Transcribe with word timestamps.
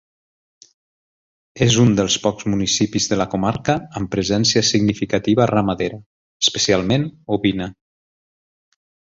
És 1.65 1.75
un 1.83 1.91
dels 1.99 2.15
pocs 2.23 2.47
municipis 2.53 3.07
de 3.13 3.19
la 3.23 3.27
comarca 3.33 3.75
amb 4.01 4.11
presència 4.17 4.65
significativa 4.73 5.49
ramadera, 5.55 6.03
especialment 6.47 7.09
ovina. 7.39 7.73